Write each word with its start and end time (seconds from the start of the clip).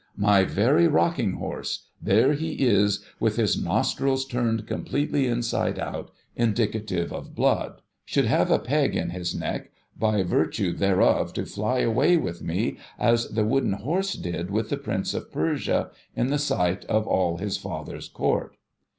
My 0.17 0.43
very 0.45 0.87
rocking 0.87 1.33
horse,— 1.33 1.83
there 2.01 2.33
he 2.33 2.53
is, 2.53 3.05
with 3.19 3.35
his 3.35 3.61
nostrils 3.63 4.25
turned 4.25 4.65
completely 4.65 5.27
inside 5.27 5.77
out, 5.77 6.09
indicative 6.35 7.13
of 7.13 7.35
Blood!— 7.35 7.83
should 8.05 8.25
have 8.25 8.49
a 8.49 8.57
peg 8.57 8.95
in 8.95 9.11
his 9.11 9.35
neck, 9.35 9.69
by 9.95 10.23
virtue 10.23 10.73
thereof 10.73 11.33
to 11.33 11.45
fly 11.45 11.81
away 11.81 12.17
with 12.17 12.41
me, 12.41 12.77
as 12.97 13.27
the 13.27 13.45
wooden 13.45 13.73
horse 13.73 14.13
did 14.15 14.49
with 14.49 14.69
the 14.69 14.77
Prince 14.77 15.13
of 15.13 15.31
Persia, 15.31 15.91
in 16.15 16.31
the 16.31 16.39
sight 16.39 16.83
of 16.85 17.05
all 17.05 17.37
his 17.37 17.57
father's 17.57 18.07
Court. 18.09 18.55